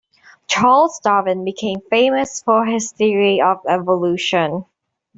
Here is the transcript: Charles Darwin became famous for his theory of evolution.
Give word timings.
Charles 0.47 0.99
Darwin 1.03 1.45
became 1.45 1.79
famous 1.91 2.41
for 2.41 2.65
his 2.65 2.91
theory 2.91 3.39
of 3.39 3.59
evolution. 3.69 4.65